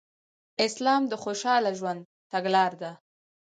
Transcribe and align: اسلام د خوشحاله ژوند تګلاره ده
اسلام 0.65 1.01
د 1.07 1.13
خوشحاله 1.23 1.71
ژوند 1.79 2.01
تګلاره 2.31 2.77
ده 2.81 2.91